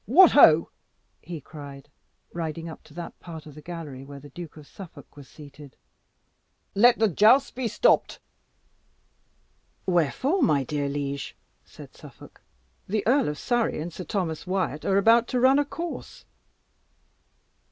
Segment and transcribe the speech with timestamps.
[0.07, 0.71] What ho!"
[1.21, 1.87] he cried,
[2.33, 5.75] riding up to that part of the gallery where the Duke of Suffolk was seated
[6.73, 8.17] "let the jousts be stopped!"
[9.85, 11.35] "Wherefore, my dear liege?"
[11.65, 12.41] said Suffolk.
[12.87, 16.25] "The Earl of Surrey and Sir Thomas Wyat are about to run a course."